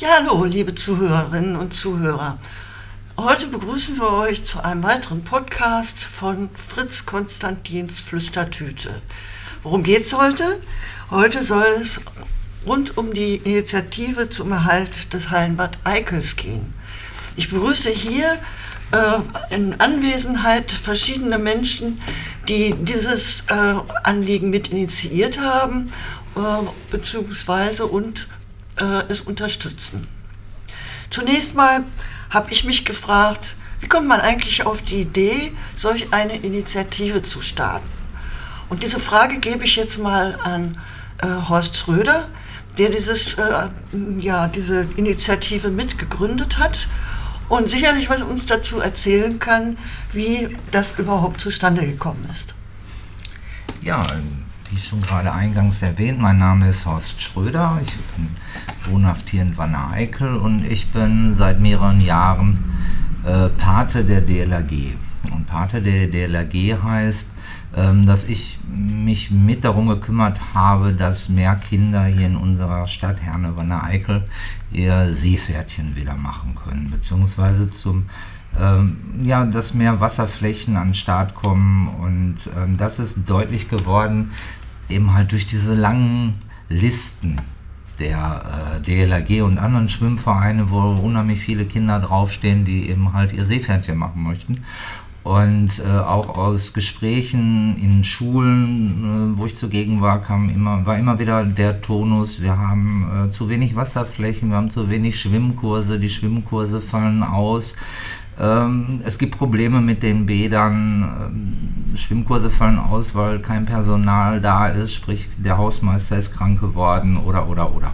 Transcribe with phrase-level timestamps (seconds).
[0.00, 2.38] Ja, hallo, liebe Zuhörerinnen und Zuhörer.
[3.18, 9.02] Heute begrüßen wir euch zu einem weiteren Podcast von Fritz Konstantins Flüstertüte.
[9.62, 10.62] Worum geht es heute?
[11.10, 12.00] Heute soll es
[12.64, 16.72] rund um die Initiative zum Erhalt des Hallenbad Eikels gehen.
[17.36, 18.38] Ich begrüße hier
[18.92, 22.00] äh, in Anwesenheit verschiedener Menschen,
[22.48, 23.74] die dieses äh,
[24.04, 25.92] Anliegen mit initiiert haben,
[26.36, 26.40] äh,
[26.90, 28.28] beziehungsweise und
[28.80, 30.06] äh, es unterstützen.
[31.10, 31.84] Zunächst mal
[32.30, 37.40] habe ich mich gefragt, wie kommt man eigentlich auf die Idee, solch eine Initiative zu
[37.40, 37.88] starten?
[38.68, 40.78] Und diese Frage gebe ich jetzt mal an
[41.22, 42.28] äh, Horst Schröder,
[42.78, 43.68] der dieses, äh,
[44.18, 46.86] ja, diese Initiative mitgegründet hat
[47.48, 49.76] und sicherlich was uns dazu erzählen kann,
[50.12, 52.54] wie das überhaupt zustande gekommen ist.
[53.82, 54.06] Ja,
[54.70, 57.80] wie schon gerade eingangs erwähnt, mein Name ist Horst Schröder.
[57.84, 58.28] Ich bin
[58.88, 62.72] wohnhaft hier in Wanne-Eickel und ich bin seit mehreren Jahren
[63.24, 64.94] äh, Pate der DLRG.
[65.32, 67.26] Und Pate der DLRG heißt,
[67.76, 73.20] ähm, dass ich mich mit darum gekümmert habe, dass mehr Kinder hier in unserer Stadt
[73.20, 74.24] Herne Wanne-Eickel
[74.70, 78.06] ihr Seepferdchen wieder machen können, beziehungsweise zum
[78.58, 84.32] ähm, ja, dass mehr Wasserflächen an den Start kommen und ähm, das ist deutlich geworden,
[84.90, 86.34] eben halt durch diese langen
[86.68, 87.40] Listen
[87.98, 93.44] der äh, DLRG und anderen Schwimmvereine, wo unheimlich viele Kinder draufstehen, die eben halt ihr
[93.44, 94.64] Seepferdchen machen möchten.
[95.22, 100.96] Und äh, auch aus Gesprächen in Schulen, äh, wo ich zugegen war, kam immer, war
[100.96, 105.98] immer wieder der Tonus, wir haben äh, zu wenig Wasserflächen, wir haben zu wenig Schwimmkurse,
[105.98, 107.74] die Schwimmkurse fallen aus.
[108.40, 111.26] Ähm, es gibt Probleme mit den Bädern,
[111.92, 117.18] ähm, Schwimmkurse fallen aus, weil kein Personal da ist, sprich der Hausmeister ist krank geworden
[117.18, 117.92] oder oder oder.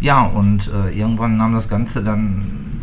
[0.00, 2.74] Ja, und äh, irgendwann nahm das Ganze dann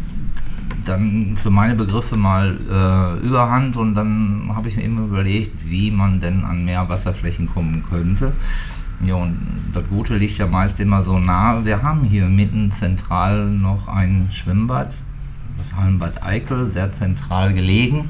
[0.86, 5.92] dann für meine Begriffe mal äh, überhand und dann habe ich mir immer überlegt, wie
[5.92, 8.34] man denn an mehr Wasserflächen kommen könnte.
[9.06, 9.38] Ja, und
[9.74, 11.66] das Gute liegt ja meist immer so nah.
[11.66, 14.96] Wir haben hier mitten zentral noch ein Schwimmbad,
[15.58, 18.09] das Hallenbad Eickel, sehr zentral gelegen.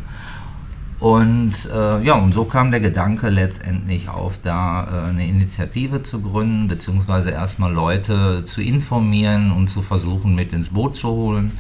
[1.00, 6.22] Und äh, ja, und so kam der Gedanke letztendlich auf, da äh, eine Initiative zu
[6.22, 11.53] gründen, beziehungsweise erstmal Leute zu informieren und zu versuchen, mit ins Boot zu holen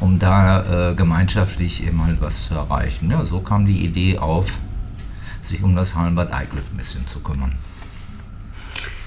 [0.00, 3.10] um da äh, gemeinschaftlich eben halt was zu erreichen.
[3.10, 4.52] Ja, so kam die Idee auf,
[5.44, 7.56] sich um das Hallenbad Eickel ein bisschen zu kümmern.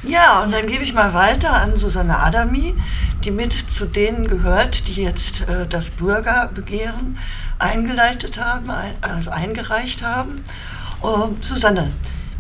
[0.04, 2.76] Ja, und dann gebe ich mal weiter an Susanne Adami,
[3.24, 7.18] die mit zu denen gehört, die jetzt äh, das Bürgerbegehren
[7.58, 8.70] eingeleitet haben,
[9.02, 10.36] also eingereicht haben.
[11.02, 11.92] Uh, Susanne,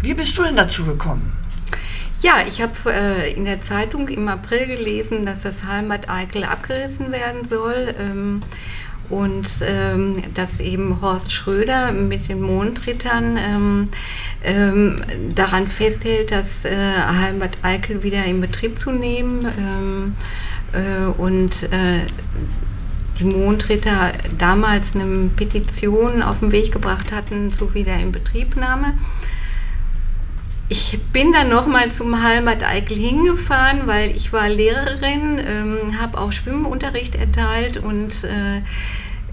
[0.02, 1.38] wie bist du denn dazu gekommen?
[2.24, 7.12] Ja, ich habe äh, in der Zeitung im April gelesen, dass das Hallenbad Eickel abgerissen
[7.12, 7.94] werden soll.
[8.00, 8.44] Ähm,
[9.10, 13.90] und ähm, dass eben Horst Schröder mit den Mondrittern ähm,
[14.42, 15.02] ähm,
[15.36, 20.16] daran festhält, das äh, Hallenbad Eickel wieder in Betrieb zu nehmen ähm,
[20.72, 22.08] äh, und äh,
[23.20, 28.94] die Mondritter damals eine Petition auf den Weg gebracht hatten zur Wiederinbetriebnahme.
[30.76, 36.32] Ich bin dann nochmal zum Halmert Eickel hingefahren, weil ich war Lehrerin, ähm, habe auch
[36.32, 38.62] Schwimmunterricht erteilt und äh,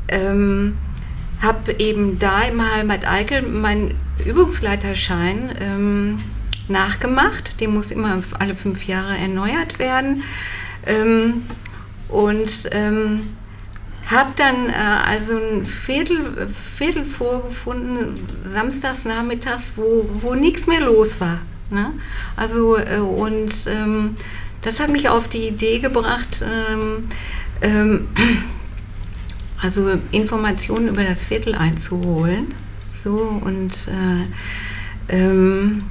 [0.09, 0.77] ähm,
[1.41, 6.19] habe eben da im Halmert Eickel meinen Übungsleiterschein ähm,
[6.69, 7.59] nachgemacht.
[7.59, 10.23] Der muss immer alle fünf Jahre erneuert werden.
[10.87, 11.45] Ähm,
[12.09, 13.31] und ähm,
[14.11, 21.21] habe dann äh, also ein Viertel, Viertel vorgefunden, samstags nachmittags, wo, wo nichts mehr los
[21.21, 21.39] war.
[21.71, 21.93] Ne?
[22.37, 24.17] Also, äh, und ähm,
[24.63, 27.09] das hat mich auf die Idee gebracht, ähm,
[27.63, 28.09] ähm,
[29.63, 32.55] also Informationen über das Viertel einzuholen.
[32.91, 35.85] So, und äh, ähm,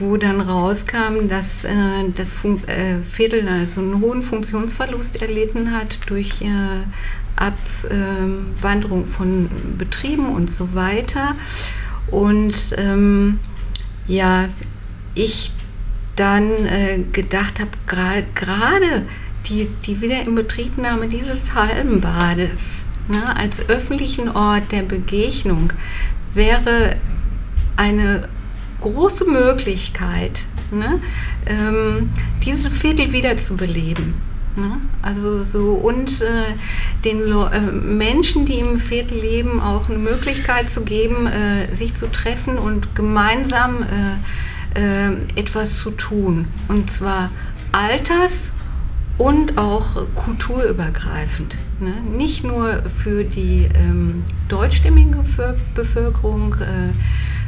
[0.00, 1.70] wo dann rauskam, dass äh,
[2.14, 6.46] das Fun äh, Viertel also einen hohen Funktionsverlust erlitten hat durch äh,
[7.36, 9.48] Abwanderung von
[9.78, 11.36] Betrieben und so weiter.
[12.10, 13.38] Und ähm,
[14.06, 14.48] ja,
[15.14, 15.52] ich
[16.16, 19.06] dann äh, gedacht habe, gerade
[19.48, 25.72] die, die Wiederinbetriebnahme dieses Hallenbades ne, als öffentlichen Ort der Begegnung
[26.34, 26.96] wäre
[27.76, 28.28] eine
[28.80, 31.00] große Möglichkeit, ne,
[31.46, 32.10] ähm,
[32.44, 34.14] dieses Viertel wieder zu beleben.
[34.56, 34.80] Ne?
[35.02, 36.54] Also so und äh,
[37.04, 42.10] den äh, Menschen, die im Viertel leben, auch eine Möglichkeit zu geben, äh, sich zu
[42.10, 46.46] treffen und gemeinsam äh, äh, etwas zu tun.
[46.68, 47.30] Und zwar
[47.72, 48.52] alters-
[49.18, 51.58] und auch kulturübergreifend.
[51.78, 51.94] Ne?
[52.10, 55.24] Nicht nur für die ähm, deutschstämmige
[55.74, 56.92] Bevölkerung, äh,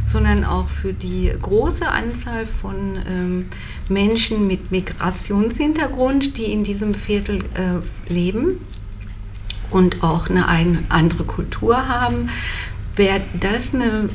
[0.04, 3.46] sondern auch für die große Anzahl von ähm,
[3.88, 8.60] Menschen mit Migrationshintergrund, die in diesem Viertel äh, leben
[9.70, 12.28] und auch eine, eine andere Kultur haben,
[12.96, 14.10] wäre das eine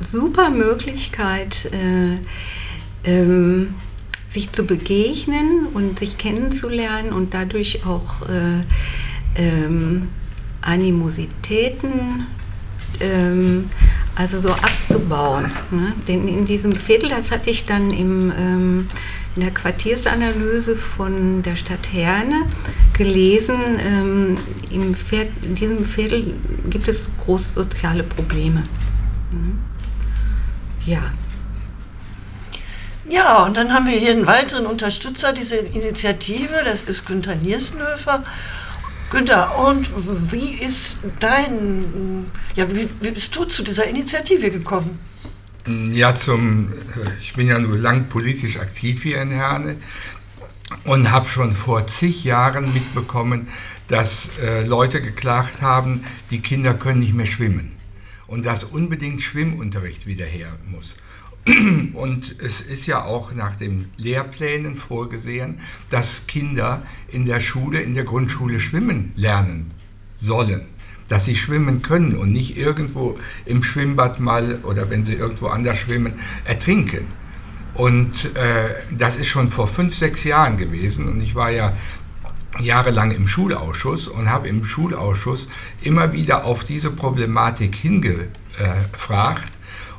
[0.00, 2.18] super Möglichkeit, äh,
[3.08, 3.74] ähm,
[4.28, 8.62] sich zu begegnen und sich kennenzulernen und dadurch auch äh,
[9.36, 10.08] ähm,
[10.62, 12.26] Animositäten
[13.00, 13.68] ähm,
[14.14, 15.50] also so abzubauen.
[15.70, 15.94] Ne?
[16.06, 18.88] Denn in diesem Viertel, das hatte ich dann im, ähm,
[19.34, 22.44] in der Quartiersanalyse von der Stadt Herne
[22.92, 24.38] gelesen, ähm,
[24.70, 26.34] im Viertel, in diesem Viertel
[26.68, 28.64] gibt es große soziale Probleme.
[29.30, 29.54] Ne?
[30.84, 31.02] Ja.
[33.08, 38.22] Ja, und dann haben wir hier einen weiteren Unterstützer dieser Initiative, das ist Günther Nierstenhöfer.
[39.12, 39.90] Günther, und
[40.32, 42.26] wie ist dein,
[42.56, 44.98] ja, wie, wie bist du zu dieser Initiative gekommen?
[45.66, 46.72] Ja, zum,
[47.20, 49.76] ich bin ja nur lang politisch aktiv hier in Herne
[50.84, 53.48] und habe schon vor zig Jahren mitbekommen,
[53.86, 57.72] dass äh, Leute geklagt haben, die Kinder können nicht mehr schwimmen
[58.26, 60.96] und dass unbedingt Schwimmunterricht wieder her muss.
[61.94, 65.58] Und es ist ja auch nach den Lehrplänen vorgesehen,
[65.90, 69.72] dass Kinder in der Schule, in der Grundschule schwimmen lernen
[70.20, 70.66] sollen.
[71.08, 75.78] Dass sie schwimmen können und nicht irgendwo im Schwimmbad mal oder wenn sie irgendwo anders
[75.78, 77.08] schwimmen, ertrinken.
[77.74, 81.08] Und äh, das ist schon vor fünf, sechs Jahren gewesen.
[81.08, 81.76] Und ich war ja
[82.60, 85.48] jahrelang im Schulausschuss und habe im Schulausschuss
[85.80, 89.52] immer wieder auf diese Problematik hingefragt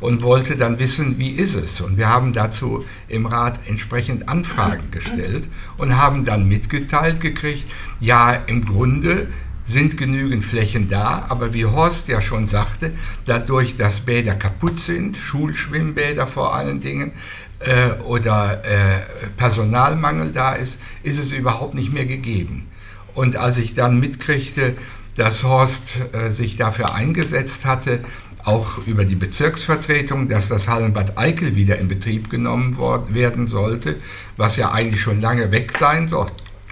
[0.04, 1.80] und wollte dann wissen, wie ist es.
[1.80, 5.46] Und wir haben dazu im Rat entsprechend Anfragen gestellt
[5.78, 7.64] und haben dann mitgeteilt gekriegt,
[8.02, 9.28] ja, im Grunde
[9.66, 12.92] sind genügend Flächen da, aber wie Horst ja schon sagte,
[13.26, 17.14] dadurch, dass Bäder kaputt sind, Schulschwimmbäder vor allen Dingen,
[17.60, 19.00] äh, oder äh,
[19.38, 22.68] Personalmangel da ist, ist es überhaupt nicht mehr gegeben.
[23.16, 24.76] Und als ich dann mitkriegte,
[25.16, 28.04] dass Horst äh, sich dafür eingesetzt hatte,
[28.44, 32.78] auch über die Bezirksvertretung, dass das Hallenbad Eickel wieder in Betrieb genommen
[33.10, 33.98] werden sollte,
[34.38, 36.28] was ja eigentlich schon lange weg sein soll,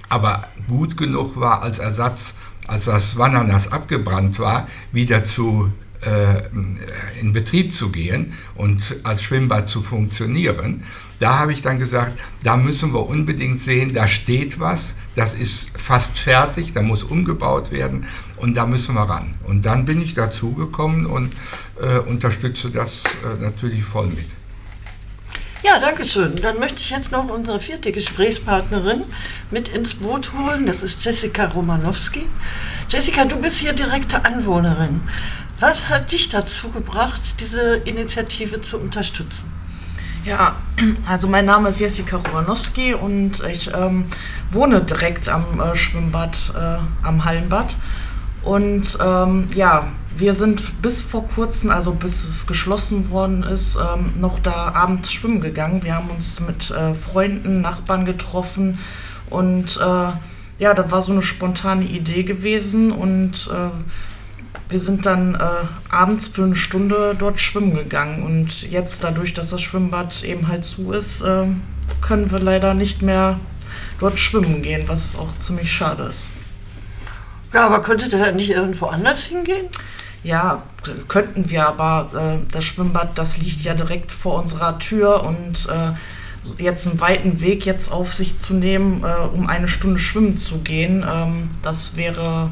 [0.10, 2.34] aber gut genug war als Ersatz,
[2.68, 5.72] als das Wannernas abgebrannt war, wieder zu,
[6.02, 6.44] äh,
[7.20, 10.84] in Betrieb zu gehen und als Schwimmbad zu funktionieren.
[11.20, 15.70] Da habe ich dann gesagt, da müssen wir unbedingt sehen, da steht was, das ist
[15.78, 18.06] fast fertig, da muss umgebaut werden
[18.38, 19.36] und da müssen wir ran.
[19.46, 21.34] Und dann bin ich dazugekommen und
[21.82, 24.28] äh, unterstütze das äh, natürlich voll mit.
[25.64, 26.36] Ja, danke schön.
[26.38, 29.04] Dann möchte ich jetzt noch unsere vierte Gesprächspartnerin
[29.52, 30.66] mit ins Boot holen.
[30.66, 32.26] Das ist Jessica Romanowski.
[32.90, 35.02] Jessica, du bist hier direkte Anwohnerin.
[35.60, 39.51] Was hat dich dazu gebracht, diese Initiative zu unterstützen?
[40.24, 40.56] Ja,
[41.08, 44.06] also mein Name ist Jessica Romanowski und ich ähm,
[44.52, 47.76] wohne direkt am äh, Schwimmbad, äh, am Hallenbad.
[48.44, 54.14] Und ähm, ja, wir sind bis vor kurzem, also bis es geschlossen worden ist, ähm,
[54.20, 55.84] noch da abends schwimmen gegangen.
[55.84, 58.78] Wir haben uns mit äh, Freunden, Nachbarn getroffen
[59.30, 60.12] und äh,
[60.60, 63.72] ja, das war so eine spontane Idee gewesen und äh,
[64.70, 65.40] wir sind dann äh,
[65.90, 70.64] abends für eine Stunde dort schwimmen gegangen und jetzt dadurch, dass das Schwimmbad eben halt
[70.64, 71.46] zu ist, äh,
[72.02, 73.40] können wir leider nicht mehr
[74.00, 76.30] dort schwimmen gehen, was auch ziemlich schade ist.
[77.54, 79.68] Ja, aber könntet ihr dann nicht irgendwo anders hingehen?
[80.24, 80.64] Ja,
[81.08, 85.94] könnten wir, aber äh, das Schwimmbad, das liegt ja direkt vor unserer Tür und äh,
[86.62, 90.60] jetzt einen weiten Weg jetzt auf sich zu nehmen, äh, um eine Stunde schwimmen zu
[90.60, 92.52] gehen, ähm, das wäre,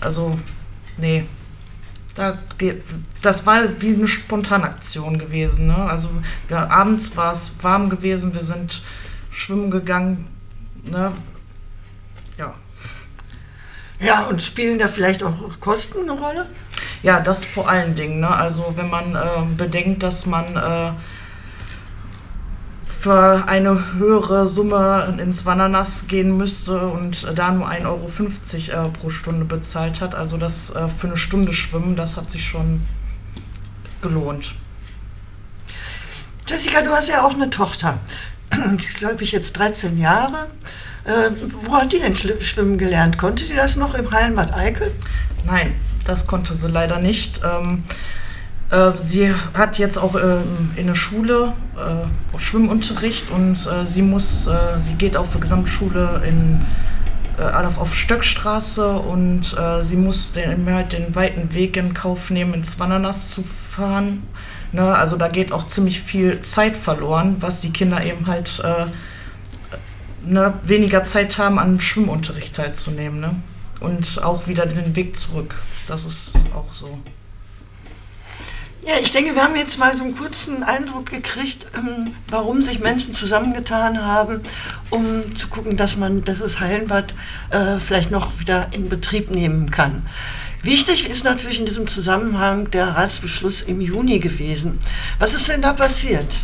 [0.00, 0.38] also,
[0.98, 1.24] nee,
[2.14, 2.36] da,
[3.22, 5.68] das war wie eine Spontanaktion gewesen.
[5.68, 5.76] Ne?
[5.76, 6.10] Also
[6.48, 8.82] wir, abends war es warm gewesen, wir sind
[9.30, 10.26] schwimmen gegangen.
[10.90, 11.12] Ne?
[12.36, 12.54] Ja.
[14.00, 16.46] Ja, und spielen da vielleicht auch Kosten eine Rolle?
[17.02, 18.20] Ja, das vor allen Dingen.
[18.20, 18.28] Ne?
[18.28, 19.20] Also wenn man äh,
[19.56, 20.92] bedenkt, dass man äh,
[23.08, 29.08] für eine höhere Summe ins Wananas gehen müsste und da nur 1,50 Euro äh, pro
[29.08, 30.14] Stunde bezahlt hat.
[30.14, 32.82] Also das äh, für eine Stunde Schwimmen, das hat sich schon
[34.02, 34.54] gelohnt.
[36.46, 37.96] Jessica, du hast ja auch eine Tochter.
[38.52, 40.48] Die ist, glaube ich, jetzt 13 Jahre.
[41.04, 41.30] Äh,
[41.62, 43.16] wo hat die denn schwimmen gelernt?
[43.16, 44.92] Konnte die das noch im Hallenbad Eickel?
[45.46, 45.74] Nein,
[46.04, 47.40] das konnte sie leider nicht.
[47.42, 48.17] Ähm, Äh,
[48.96, 54.78] sie hat jetzt auch ähm, in der Schule äh, Schwimmunterricht und äh, sie muss, äh,
[54.78, 56.66] sie geht auf die Gesamtschule in
[57.38, 62.30] äh, auf, auf Stöckstraße und äh, sie muss den, halt den weiten Weg in Kauf
[62.30, 64.24] nehmen, ins Wananas zu fahren.
[64.72, 64.94] Ne?
[64.94, 68.62] Also da geht auch ziemlich viel Zeit verloren, was die Kinder eben halt
[70.24, 73.20] ne, weniger Zeit haben, an Schwimmunterricht teilzunehmen.
[73.20, 73.36] Ne?
[73.80, 75.54] Und auch wieder den Weg zurück.
[75.86, 76.98] Das ist auch so.
[78.86, 82.78] Ja, ich denke, wir haben jetzt mal so einen kurzen Eindruck gekriegt, ähm, warum sich
[82.78, 84.40] Menschen zusammengetan haben,
[84.90, 87.14] um zu gucken, dass man das Hallenbad
[87.50, 90.06] äh, vielleicht noch wieder in Betrieb nehmen kann.
[90.62, 94.78] Wichtig ist natürlich in diesem Zusammenhang der Ratsbeschluss im Juni gewesen.
[95.18, 96.40] Was ist denn da passiert?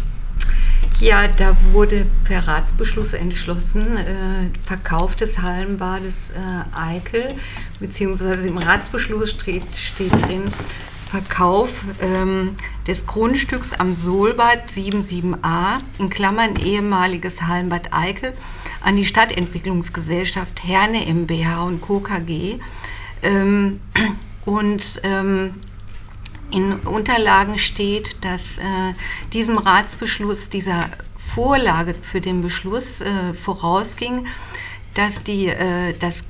[1.00, 7.34] Ja, da wurde per Ratsbeschluss entschlossen, äh, Verkauf des Hallenbades äh, Eickel,
[7.80, 10.44] beziehungsweise im Ratsbeschluss steht, steht drin,
[11.14, 12.56] Verkauf ähm,
[12.88, 18.34] des Grundstücks am Solbad 77a, in Klammern ehemaliges Hallenbad Eickel,
[18.80, 22.00] an die Stadtentwicklungsgesellschaft Herne MBH und Co.
[22.00, 22.58] KG.
[23.22, 23.78] Ähm,
[24.44, 25.54] und ähm,
[26.50, 28.62] in Unterlagen steht, dass äh,
[29.32, 34.26] diesem Ratsbeschluss, dieser Vorlage für den Beschluss äh, vorausging,
[34.94, 36.24] dass die, äh, das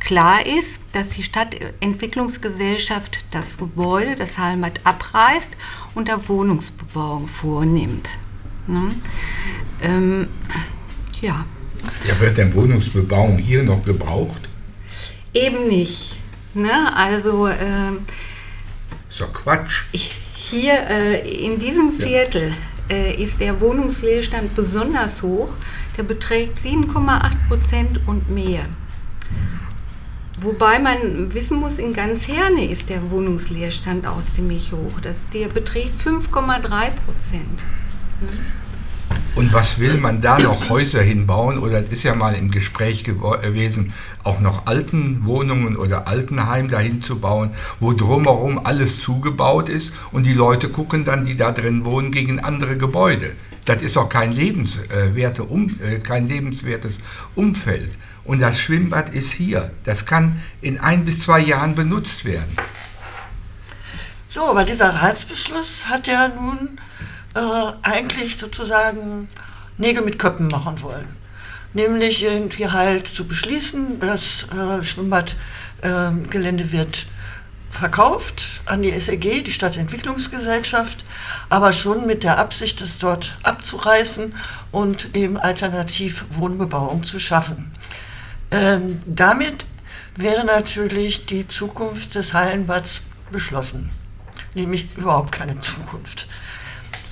[0.00, 5.50] klar ist, dass die Stadtentwicklungsgesellschaft das Gebäude, das Hallenbad, abreißt
[5.94, 8.08] und da Wohnungsbebauung vornimmt.
[8.66, 8.96] Ne?
[9.82, 10.28] Ähm,
[11.20, 11.44] ja.
[12.06, 14.48] Ja, wird denn Wohnungsbebauung hier noch gebraucht?
[15.32, 16.16] Eben nicht.
[16.54, 16.94] Ne?
[16.94, 17.92] Also äh,
[19.08, 19.84] ist doch Quatsch.
[19.92, 22.54] Ich, hier äh, in diesem Viertel
[22.88, 22.96] ja.
[22.96, 25.54] äh, ist der Wohnungsleerstand besonders hoch.
[25.96, 28.66] Der beträgt 7,8 Prozent und mehr.
[30.42, 34.98] Wobei man wissen muss, in ganz Herne ist der Wohnungsleerstand auch ziemlich hoch.
[35.02, 37.64] Das, der beträgt 5,3 Prozent.
[39.36, 41.58] Und was will man da noch Häuser hinbauen?
[41.58, 43.92] Oder ist ja mal im Gespräch gewesen,
[44.24, 50.32] auch noch Altenwohnungen oder Altenheim dahin zu bauen, wo drumherum alles zugebaut ist und die
[50.32, 53.32] Leute gucken dann, die da drin wohnen, gegen andere Gebäude.
[53.64, 55.42] Das ist auch kein, lebenswerte,
[55.82, 56.98] äh, kein lebenswertes
[57.34, 57.92] Umfeld.
[58.24, 59.70] Und das Schwimmbad ist hier.
[59.84, 62.56] Das kann in ein bis zwei Jahren benutzt werden.
[64.28, 66.78] So, aber dieser Ratsbeschluss hat ja nun
[67.34, 69.28] äh, eigentlich sozusagen
[69.78, 71.16] Nägel mit Köppen machen wollen.
[71.72, 77.06] Nämlich irgendwie halt zu beschließen, das äh, Schwimmbadgelände äh, wird
[77.70, 81.04] verkauft an die SEG, die Stadtentwicklungsgesellschaft,
[81.48, 84.34] aber schon mit der Absicht, es dort abzureißen
[84.72, 87.72] und eben alternativ Wohnbebauung zu schaffen.
[88.50, 89.64] Ähm, damit
[90.16, 93.90] wäre natürlich die Zukunft des Hallenbads beschlossen,
[94.54, 96.26] nämlich überhaupt keine Zukunft.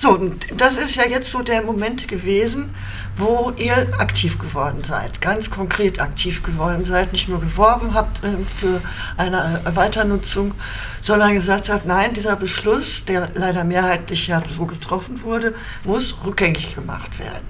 [0.01, 0.17] So,
[0.55, 2.73] das ist ja jetzt so der Moment gewesen,
[3.17, 8.29] wo ihr aktiv geworden seid, ganz konkret aktiv geworden seid, nicht nur geworben habt äh,
[8.45, 8.81] für
[9.17, 10.53] eine äh, Weiternutzung,
[11.01, 15.53] sondern gesagt habt, nein, dieser Beschluss, der leider mehrheitlich ja so getroffen wurde,
[15.83, 17.45] muss rückgängig gemacht werden.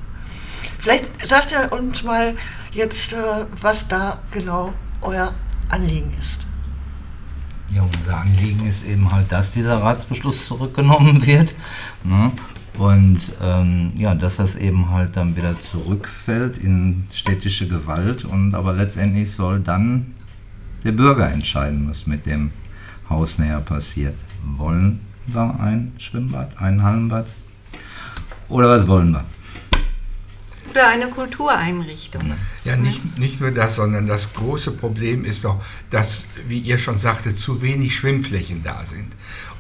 [0.80, 2.36] Vielleicht sagt ihr uns mal
[2.72, 5.36] jetzt, äh, was da genau euer
[5.70, 6.49] Anliegen ist.
[7.74, 11.54] Ja, unser Anliegen ist eben halt, dass dieser Ratsbeschluss zurückgenommen wird.
[12.04, 12.32] Ne?
[12.78, 18.26] Und ähm, ja, dass das eben halt dann wieder zurückfällt in städtische Gewalt.
[18.26, 20.14] Und aber letztendlich soll dann
[20.84, 22.52] der Bürger entscheiden, was mit dem
[23.10, 24.16] Haus näher passiert.
[24.56, 27.28] Wollen wir ein Schwimmbad, ein Hallenbad?
[28.48, 29.26] Oder was wollen wir?
[30.70, 32.34] Oder eine Kultureinrichtung.
[32.64, 37.00] Ja, nicht, nicht nur das, sondern das große Problem ist doch, dass, wie ihr schon
[37.00, 39.08] sagte, zu wenig Schwimmflächen da sind.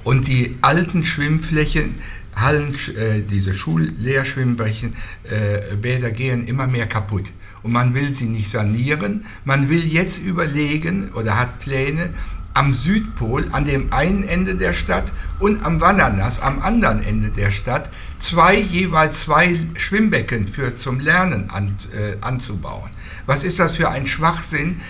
[0.03, 1.95] Und die alten Schwimmflächen,
[2.35, 7.25] Hallen, äh, diese Schullehrschwimmbäder äh, gehen immer mehr kaputt.
[7.63, 9.25] Und man will sie nicht sanieren.
[9.43, 12.13] Man will jetzt überlegen oder hat Pläne,
[12.53, 17.51] am Südpol, an dem einen Ende der Stadt und am Wananas, am anderen Ende der
[17.51, 17.89] Stadt,
[18.19, 22.89] zwei jeweils zwei Schwimmbecken für zum Lernen an, äh, anzubauen.
[23.25, 24.81] Was ist das für ein Schwachsinn?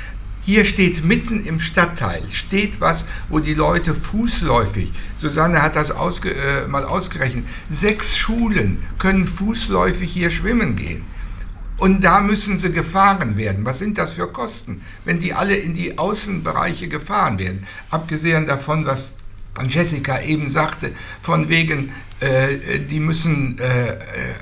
[0.46, 6.34] Hier steht mitten im Stadtteil, steht was, wo die Leute fußläufig, Susanne hat das ausge,
[6.34, 11.04] äh, mal ausgerechnet, sechs Schulen können fußläufig hier schwimmen gehen.
[11.80, 13.66] Und da müssen sie gefahren werden.
[13.66, 17.66] Was sind das für Kosten, wenn die alle in die Außenbereiche gefahren werden?
[17.90, 19.14] Abgesehen davon, was
[19.68, 23.98] Jessica eben sagte, von wegen, äh, die müssen äh,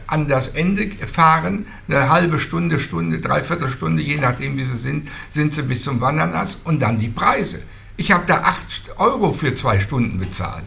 [0.08, 5.10] an das Ende fahren, eine halbe Stunde, Stunde, dreiviertel Stunde, je nachdem wie sie sind,
[5.32, 7.60] sind sie bis zum Wandernass und dann die Preise.
[7.98, 10.65] Ich habe da 8 Euro für zwei Stunden bezahlt.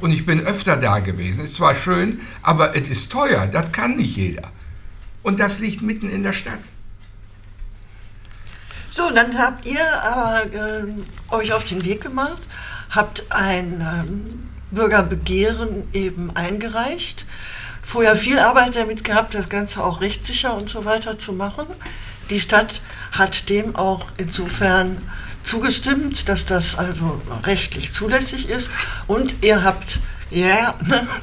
[0.00, 1.42] Und ich bin öfter da gewesen.
[1.44, 3.46] Es war schön, aber es ist teuer.
[3.46, 4.50] Das kann nicht jeder.
[5.22, 6.60] Und das liegt mitten in der Stadt.
[8.90, 10.84] So, dann habt ihr aber äh,
[11.30, 12.42] euch auf den Weg gemacht,
[12.90, 17.24] habt ein ähm, Bürgerbegehren eben eingereicht.
[17.80, 21.66] Vorher viel Arbeit damit gehabt, das Ganze auch rechtssicher und so weiter zu machen.
[22.30, 22.80] Die Stadt
[23.12, 24.98] hat dem auch insofern
[25.42, 28.70] zugestimmt, dass das also rechtlich zulässig ist.
[29.06, 29.98] Und ihr habt,
[30.32, 30.74] ja,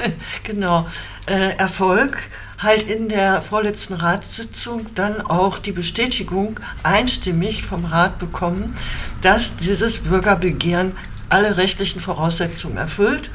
[0.43, 0.87] genau,
[1.27, 2.17] äh, Erfolg
[2.59, 8.75] halt in der vorletzten Ratssitzung dann auch die Bestätigung einstimmig vom Rat bekommen,
[9.21, 10.95] dass dieses Bürgerbegehren
[11.29, 13.29] alle rechtlichen Voraussetzungen erfüllt.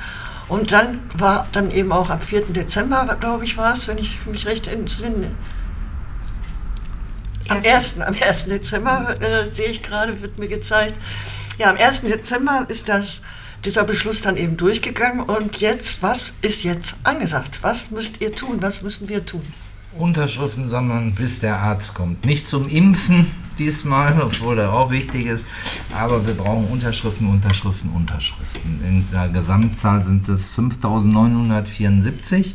[0.48, 2.46] Und dann war dann eben auch am 4.
[2.48, 5.30] Dezember, glaube ich, war es, wenn ich mich recht entsinne.
[7.48, 8.00] Am 1.
[8.00, 8.46] Am 1.
[8.46, 10.96] Dezember äh, sehe ich gerade, wird mir gezeigt.
[11.58, 12.02] Ja, am 1.
[12.02, 13.22] Dezember ist das,
[13.64, 15.20] dieser Beschluss dann eben durchgegangen.
[15.20, 17.60] Und jetzt, was ist jetzt angesagt?
[17.62, 18.60] Was müsst ihr tun?
[18.60, 19.42] Was müssen wir tun?
[19.96, 22.24] Unterschriften sammeln, bis der Arzt kommt.
[22.24, 25.46] Nicht zum Impfen diesmal, obwohl der auch wichtig ist,
[25.94, 28.80] aber wir brauchen Unterschriften, Unterschriften, Unterschriften.
[28.86, 32.54] In der Gesamtzahl sind es 5974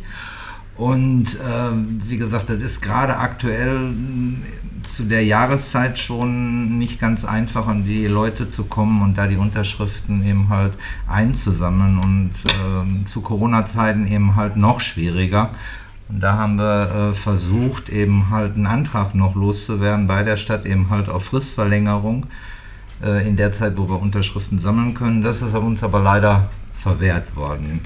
[0.75, 1.72] und äh,
[2.08, 3.94] wie gesagt, das ist gerade aktuell
[4.84, 9.38] zu der Jahreszeit schon nicht ganz einfach, an die Leute zu kommen und da die
[9.38, 10.74] Unterschriften eben halt
[11.08, 15.52] einzusammeln und äh, zu Corona-Zeiten eben halt noch schwieriger.
[16.10, 20.66] Und da haben wir äh, versucht, eben halt einen Antrag noch loszuwerden bei der Stadt,
[20.66, 22.26] eben halt auf Fristverlängerung
[23.04, 25.22] äh, in der Zeit, wo wir Unterschriften sammeln können.
[25.22, 27.82] Das ist uns aber leider verwehrt worden.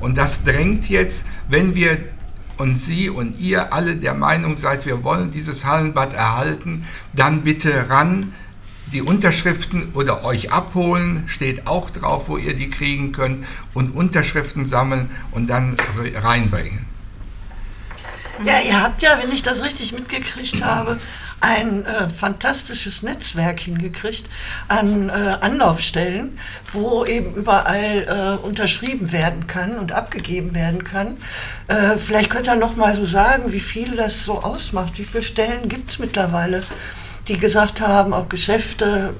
[0.00, 1.98] Und das drängt jetzt, wenn wir
[2.58, 7.88] und Sie und ihr alle der Meinung seid, wir wollen dieses Hallenbad erhalten, dann bitte
[7.88, 8.34] ran
[8.92, 14.66] die Unterschriften oder euch abholen, steht auch drauf, wo ihr die kriegen könnt, und Unterschriften
[14.68, 15.76] sammeln und dann
[16.14, 16.86] reinbringen.
[18.44, 20.98] Ja, ihr habt ja, wenn ich das richtig mitgekriegt habe,
[21.40, 24.24] ein äh, fantastisches Netzwerk hingekriegt
[24.68, 26.38] an äh, Anlaufstellen,
[26.72, 31.16] wo eben überall äh, unterschrieben werden kann und abgegeben werden kann.
[31.66, 34.98] Äh, vielleicht könnt ihr noch mal so sagen, wie viel das so ausmacht.
[34.98, 36.62] Wie viele Stellen gibt es mittlerweile?
[37.28, 39.14] Die gesagt haben, auch Geschäfte,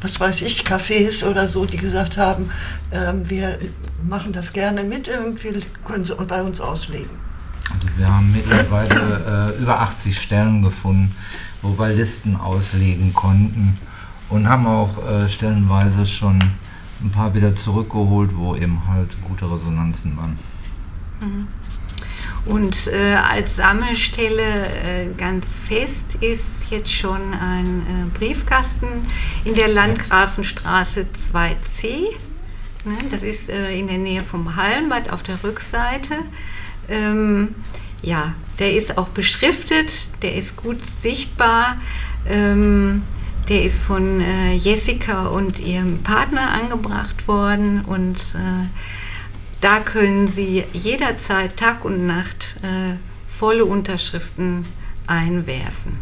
[0.00, 2.50] was weiß ich, Cafés oder so, die gesagt haben,
[2.90, 3.58] äh, wir
[4.02, 7.24] machen das gerne mit, irgendwie können sie bei uns auslegen.
[7.72, 11.14] Also wir haben mittlerweile äh, über 80 Stellen gefunden,
[11.62, 13.78] wo wir Listen auslegen konnten
[14.28, 16.38] und haben auch äh, stellenweise schon
[17.02, 20.38] ein paar wieder zurückgeholt, wo eben halt gute Resonanzen waren.
[21.20, 21.46] Mhm.
[22.46, 29.06] Und äh, als Sammelstelle äh, ganz fest ist jetzt schon ein äh, Briefkasten
[29.44, 32.10] in der Landgrafenstraße 2c.
[32.84, 36.16] Ne, das ist äh, in der Nähe vom Hallenbad auf der Rückseite.
[36.88, 37.54] Ähm,
[38.02, 41.78] ja, der ist auch beschriftet, der ist gut sichtbar.
[42.28, 43.02] Ähm,
[43.48, 48.68] der ist von äh, Jessica und ihrem Partner angebracht worden und äh,
[49.64, 52.96] da können Sie jederzeit Tag und Nacht äh,
[53.26, 54.66] volle Unterschriften
[55.06, 55.98] einwerfen.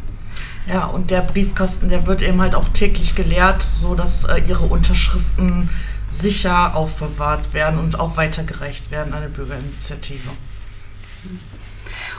[0.67, 5.71] Ja, und der Briefkasten, der wird eben halt auch täglich geleert, sodass äh, Ihre Unterschriften
[6.11, 10.29] sicher aufbewahrt werden und auch weitergereicht werden an eine Bürgerinitiative.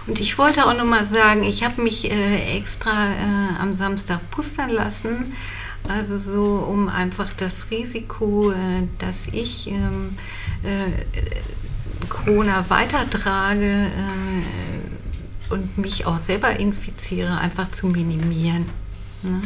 [0.08, 4.70] Und ich wollte auch nochmal sagen, ich habe mich äh, extra äh, am Samstag pustern
[4.70, 5.34] lassen,
[5.88, 10.18] also so um einfach das Risiko, äh, dass ich ähm,
[10.64, 18.66] äh, Corona weitertrage äh, und mich auch selber infiziere, einfach zu minimieren.
[19.22, 19.42] Ne?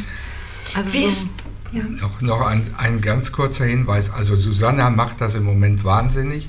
[0.74, 1.28] Also Wie so,
[1.72, 1.82] ja.
[1.84, 4.10] Noch, noch ein, ein ganz kurzer Hinweis.
[4.10, 6.48] Also Susanna macht das im Moment wahnsinnig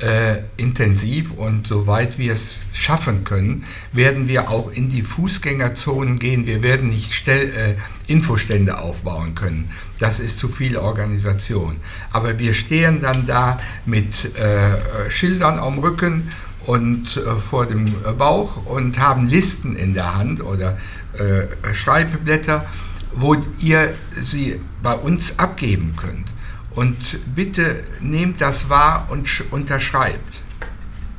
[0.00, 6.46] äh, intensiv und soweit wir es schaffen können, werden wir auch in die Fußgängerzonen gehen.
[6.46, 9.70] Wir werden nicht Stell, äh, Infostände aufbauen können.
[9.98, 11.76] Das ist zu viel Organisation.
[12.10, 16.30] Aber wir stehen dann da mit äh, Schildern am Rücken
[16.66, 17.86] und äh, vor dem
[18.18, 20.76] Bauch und haben Listen in der Hand oder
[21.16, 22.66] äh, Schreibblätter,
[23.14, 26.33] wo ihr sie bei uns abgeben könnt.
[26.74, 26.96] Und
[27.34, 30.40] bitte nehmt das wahr und unterschreibt.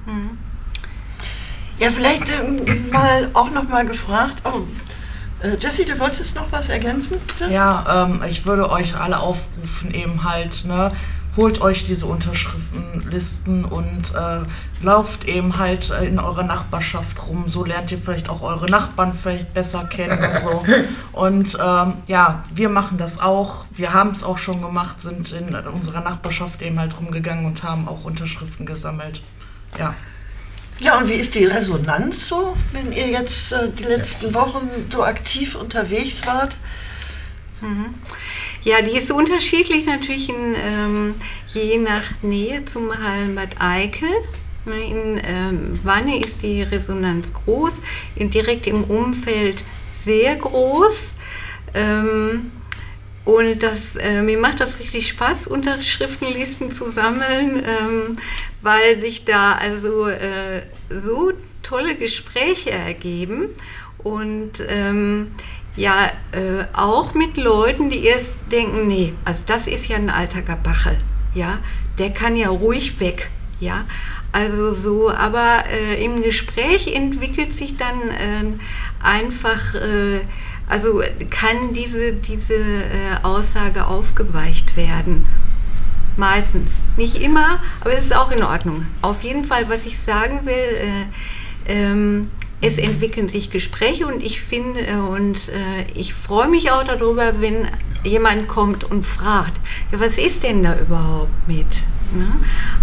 [0.05, 0.37] Hm.
[1.77, 4.41] Ja, vielleicht äh, mal auch noch mal gefragt.
[4.45, 4.61] Oh,
[5.41, 7.19] äh, Jessie, du wolltest noch was ergänzen?
[7.19, 7.51] Bitte?
[7.51, 10.91] Ja, ähm, ich würde euch alle aufrufen, eben halt, ne,
[11.37, 14.41] holt euch diese Unterschriftenlisten und äh,
[14.83, 17.45] lauft eben halt in eurer Nachbarschaft rum.
[17.47, 20.63] So lernt ihr vielleicht auch eure Nachbarn vielleicht besser kennen und so.
[21.11, 23.65] Und ähm, ja, wir machen das auch.
[23.73, 27.87] Wir haben es auch schon gemacht, sind in unserer Nachbarschaft eben halt rumgegangen und haben
[27.87, 29.21] auch Unterschriften gesammelt.
[29.79, 29.95] Ja.
[30.79, 35.03] Ja, und wie ist die Resonanz so, wenn ihr jetzt äh, die letzten Wochen so
[35.03, 36.57] aktiv unterwegs wart?
[37.61, 37.93] Mhm.
[38.63, 41.15] Ja, die ist unterschiedlich natürlich in, ähm,
[41.47, 44.09] je nach Nähe zum Hallenbad Eickel.
[44.65, 47.73] Ne, in ähm, Wanne ist die Resonanz groß,
[48.15, 51.03] in, direkt im Umfeld sehr groß.
[51.75, 52.51] Ähm,
[53.25, 58.17] und das, äh, mir macht das richtig Spaß, Unterschriftenlisten zu sammeln, ähm,
[58.61, 61.31] weil sich da also äh, so
[61.63, 63.49] tolle Gespräche ergeben.
[63.99, 65.31] Und ähm,
[65.75, 70.41] ja äh, auch mit Leuten, die erst denken, nee, also das ist ja ein alter
[70.41, 70.97] Gabachel,
[71.33, 71.59] ja,
[71.97, 73.85] der kann ja ruhig weg, ja.
[74.31, 78.53] Also so, aber äh, im Gespräch entwickelt sich dann äh,
[79.01, 79.75] einfach,
[80.67, 85.25] also kann diese, diese äh, Aussage aufgeweicht werden.
[86.17, 86.81] Meistens.
[86.97, 88.85] Nicht immer, aber es ist auch in Ordnung.
[89.01, 92.31] Auf jeden Fall, was ich sagen will, äh, ähm,
[92.65, 97.39] es entwickeln sich Gespräche und ich finde äh, und äh, ich freue mich auch darüber,
[97.39, 97.67] wenn
[98.03, 99.59] jemand kommt und fragt,
[99.91, 101.85] ja, was ist denn da überhaupt mit?
[102.13, 102.27] Ne?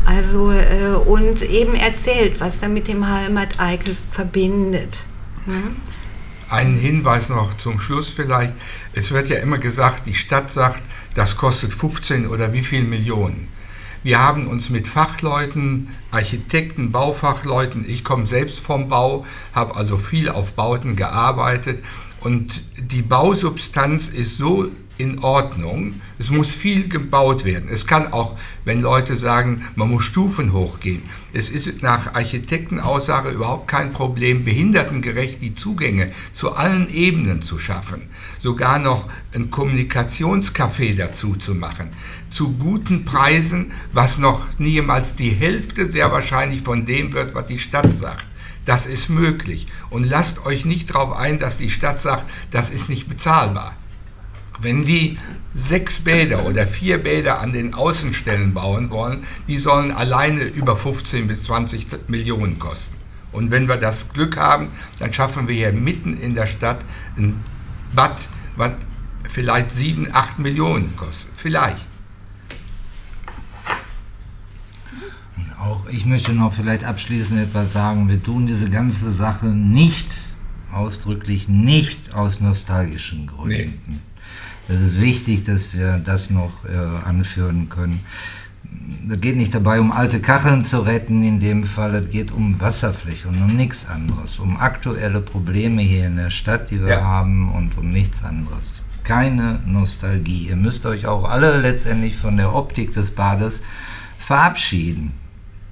[0.04, 5.04] Also äh, und eben erzählt, was er mit dem Heimat Eichel verbindet.
[5.46, 5.76] Ne?
[6.48, 8.54] Ein Hinweis noch zum Schluss vielleicht.
[8.92, 10.82] Es wird ja immer gesagt, die Stadt sagt,
[11.14, 13.48] das kostet 15 oder wie viel Millionen.
[14.02, 20.28] Wir haben uns mit Fachleuten, Architekten, Baufachleuten, ich komme selbst vom Bau, habe also viel
[20.28, 21.84] auf Bauten gearbeitet.
[22.20, 24.68] Und die Bausubstanz ist so
[25.02, 26.00] in Ordnung.
[26.18, 27.68] Es muss viel gebaut werden.
[27.68, 31.02] Es kann auch, wenn Leute sagen, man muss Stufen hochgehen.
[31.32, 38.08] Es ist nach Architektenaussage überhaupt kein Problem, behindertengerecht die Zugänge zu allen Ebenen zu schaffen.
[38.38, 41.90] Sogar noch ein Kommunikationscafé dazu zu machen.
[42.30, 47.58] Zu guten Preisen, was noch niemals die Hälfte sehr wahrscheinlich von dem wird, was die
[47.58, 48.26] Stadt sagt.
[48.64, 49.66] Das ist möglich.
[49.90, 53.76] Und lasst euch nicht darauf ein, dass die Stadt sagt, das ist nicht bezahlbar.
[54.62, 55.18] Wenn die
[55.54, 61.26] sechs Bäder oder vier Bäder an den Außenstellen bauen wollen, die sollen alleine über 15
[61.26, 62.94] bis 20 Millionen kosten.
[63.32, 64.68] Und wenn wir das Glück haben,
[65.00, 66.78] dann schaffen wir hier mitten in der Stadt
[67.16, 67.42] ein
[67.94, 68.20] Bad,
[68.56, 68.72] was
[69.28, 71.30] vielleicht 7, 8 Millionen kostet.
[71.34, 71.86] Vielleicht.
[75.58, 78.08] Auch ich möchte noch vielleicht abschließend etwas sagen.
[78.08, 80.10] Wir tun diese ganze Sache nicht,
[80.72, 83.80] ausdrücklich nicht aus nostalgischen Gründen.
[83.86, 83.98] Nee.
[84.68, 88.00] Es ist wichtig, dass wir das noch äh, anführen können.
[89.10, 92.60] Es geht nicht dabei, um alte Kacheln zu retten, in dem Fall, es geht um
[92.60, 97.02] Wasserfläche und um nichts anderes, um aktuelle Probleme hier in der Stadt, die wir ja.
[97.02, 98.82] haben und um nichts anderes.
[99.04, 100.48] Keine Nostalgie.
[100.48, 103.62] Ihr müsst euch auch alle letztendlich von der Optik des Bades
[104.18, 105.12] verabschieden.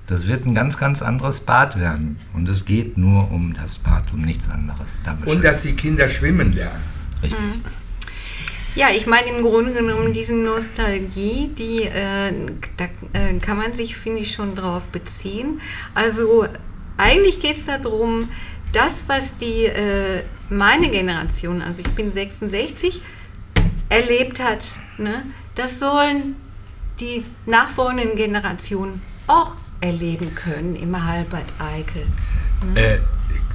[0.08, 2.18] Das wird ein ganz, ganz anderes Bad werden.
[2.34, 4.88] Und es geht nur um das Bad, um nichts anderes.
[5.04, 5.36] Dankeschön.
[5.36, 6.82] Und dass die Kinder schwimmen lernen.
[7.22, 7.40] Richtig.
[7.40, 7.64] Mhm.
[8.76, 12.32] Ja, ich meine im Grunde genommen diese Nostalgie, die äh,
[12.76, 15.60] da äh, kann man sich, finde ich, schon drauf beziehen.
[15.94, 16.46] Also
[16.96, 18.28] eigentlich geht es darum,
[18.72, 23.02] das, was die äh, meine Generation, also ich bin 66,
[23.88, 25.24] erlebt hat, ne,
[25.56, 26.36] das sollen
[27.00, 32.06] die nachfolgenden Generationen auch erleben können im Halbert Eickel.
[32.74, 32.80] Ne?
[32.80, 33.00] Äh,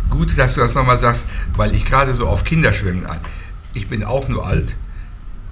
[0.10, 1.26] gut, dass du das nochmal sagst,
[1.56, 3.20] weil ich gerade so auf Kinderschwimmen an.
[3.74, 4.76] Ich bin auch nur alt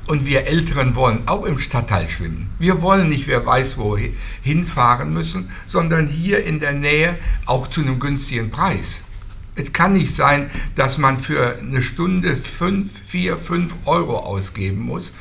[0.05, 2.49] Und wir Älteren wollen auch im Stadtteil schwimmen.
[2.59, 3.97] Wir wollen nicht, wer weiß, wo
[4.41, 9.01] hinfahren müssen, sondern hier in der Nähe auch zu einem günstigen Preis.
[9.55, 15.13] Es kann nicht sein, dass man für eine Stunde 5, 4, 5 Euro ausgeben muss,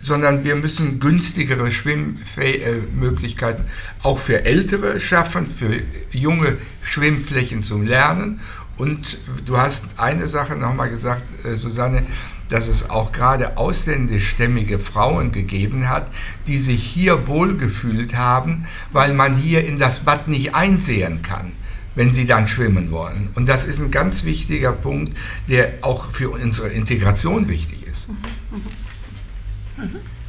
[0.00, 3.64] sondern wir müssen günstigere Schwimmmöglichkeiten
[4.02, 8.40] auch für Ältere schaffen, für junge Schwimmflächen zum Lernen.
[8.76, 12.04] Und du hast eine Sache nochmal gesagt, äh, Susanne,
[12.48, 16.08] dass es auch gerade ausländischstämmige Frauen gegeben hat,
[16.46, 21.52] die sich hier wohlgefühlt haben, weil man hier in das Bad nicht einsehen kann
[21.96, 23.30] wenn sie dann schwimmen wollen.
[23.34, 25.16] Und das ist ein ganz wichtiger Punkt,
[25.48, 28.06] der auch für unsere Integration wichtig ist.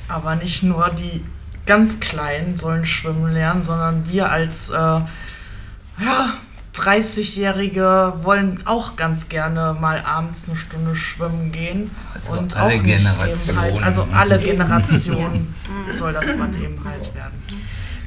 [0.08, 1.24] Aber nicht nur die
[1.66, 6.34] ganz Kleinen sollen schwimmen lernen, sondern wir als äh, ja,
[6.78, 11.92] 30-Jährige wollen auch ganz gerne mal abends eine Stunde schwimmen gehen.
[12.14, 13.50] Also und alle auch nicht Generationen.
[13.50, 15.56] Eben halt, also alle Generationen
[15.94, 17.42] soll das Bad eben halt werden.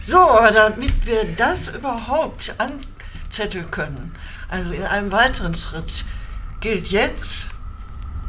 [0.01, 4.15] So, aber damit wir das überhaupt anzetteln können,
[4.49, 6.05] also in einem weiteren Schritt,
[6.61, 7.47] gilt jetzt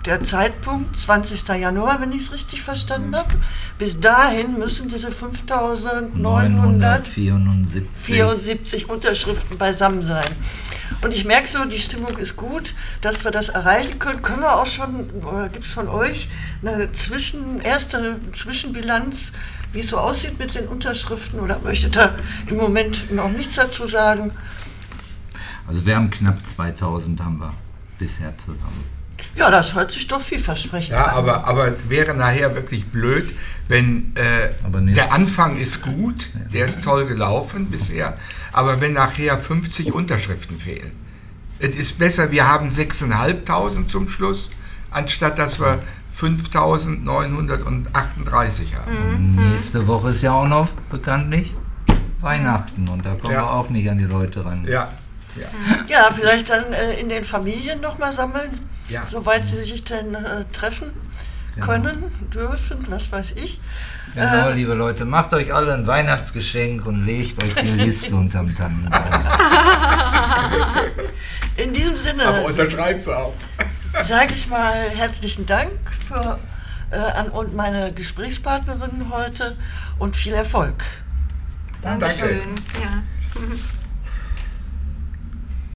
[0.05, 1.47] der Zeitpunkt, 20.
[1.49, 3.35] Januar, wenn ich es richtig verstanden habe.
[3.77, 8.89] Bis dahin müssen diese 5974 974.
[8.89, 10.35] Unterschriften beisammen sein.
[11.01, 14.21] Und ich merke so, die Stimmung ist gut, dass wir das erreichen können.
[14.21, 16.29] Können wir auch schon, oder gibt es von euch
[16.63, 19.31] eine Zwischen, erste Zwischenbilanz,
[19.71, 21.39] wie es so aussieht mit den Unterschriften?
[21.39, 22.15] Oder möchtet ihr
[22.47, 24.31] im Moment noch nichts dazu sagen?
[25.67, 27.53] Also wir haben knapp 2000 haben wir
[27.97, 29.00] bisher zusammen.
[29.36, 31.15] Ja, das hört sich doch vielversprechend Ja, an.
[31.17, 33.34] aber, aber wäre nachher wirklich blöd,
[33.67, 34.49] wenn äh,
[34.93, 38.17] der Anfang ist gut, der ist toll gelaufen bisher,
[38.51, 40.91] aber wenn nachher 50 Unterschriften fehlen.
[41.60, 44.49] Es ist besser, wir haben 6.500 zum Schluss,
[44.89, 45.79] anstatt dass wir
[46.15, 48.97] 5.938 haben.
[49.15, 51.53] Und nächste Woche ist ja auch noch bekanntlich
[52.21, 53.41] Weihnachten und da kommen Ja.
[53.41, 54.65] wir auch nicht an die Leute ran.
[54.67, 54.91] Ja,
[55.36, 55.47] ja.
[55.88, 58.51] Ja, vielleicht dann äh, in den Familien nochmal sammeln,
[58.91, 59.08] Ja.
[59.08, 60.91] soweit sie sich denn äh, treffen
[61.56, 61.65] Genau.
[61.65, 63.60] können, dürfen, was weiß ich.
[64.13, 68.56] Genau, Äh, liebe Leute, macht euch alle ein Weihnachtsgeschenk und legt euch die Liste unterm
[68.56, 69.01] Tannenbaum.
[71.58, 73.34] In diesem Aber Sinne unterschreib's auch.
[74.01, 75.71] sage ich mal herzlichen Dank
[76.08, 76.39] für,
[76.91, 79.58] äh, an und meine Gesprächspartnerinnen heute
[79.99, 80.82] und viel Erfolg.
[81.82, 82.56] Dankeschön.
[82.82, 83.04] Ja.